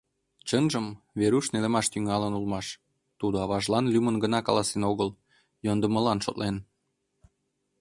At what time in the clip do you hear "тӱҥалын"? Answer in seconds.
1.91-2.33